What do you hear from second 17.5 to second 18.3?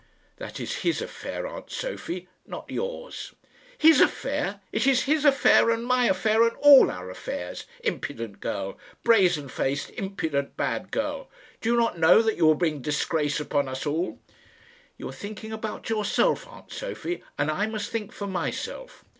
I must think for